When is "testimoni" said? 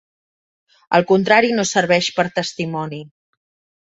2.39-3.03